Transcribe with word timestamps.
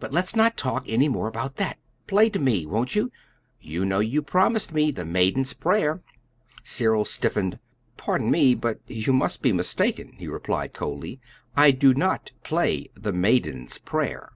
"But 0.00 0.12
let's 0.12 0.34
not 0.34 0.56
talk 0.56 0.86
any 0.88 1.08
more 1.08 1.28
about 1.28 1.54
that. 1.54 1.78
Play 2.08 2.30
to 2.30 2.40
me; 2.40 2.66
won't 2.66 2.96
you? 2.96 3.12
You 3.60 3.84
know 3.84 4.00
you 4.00 4.20
promised 4.20 4.74
me 4.74 4.90
'The 4.90 5.04
Maiden's 5.04 5.52
Prayer.'" 5.52 6.02
Cyril 6.64 7.04
stiffened. 7.04 7.60
"Pardon 7.96 8.28
me, 8.28 8.56
but 8.56 8.80
you 8.88 9.12
must 9.12 9.42
be 9.42 9.52
mistaken," 9.52 10.14
he 10.18 10.26
replied 10.26 10.72
coldly. 10.72 11.20
"I 11.56 11.70
do 11.70 11.94
not 11.94 12.32
play 12.42 12.88
'The 12.96 13.12
Maiden's 13.12 13.78
Prayer.'" 13.78 14.32